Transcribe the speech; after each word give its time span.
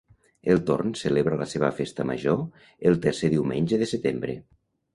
El 0.53 0.61
Torn 0.69 0.93
celebra 1.01 1.37
la 1.41 1.47
seva 1.51 1.69
festa 1.81 2.07
major 2.13 2.41
el 2.93 2.99
tercer 3.07 3.33
diumenge 3.37 3.83
de 3.83 3.93
setembre. 3.95 4.41